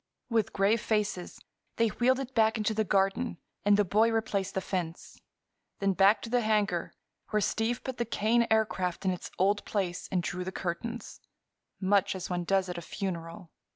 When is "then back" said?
5.77-6.23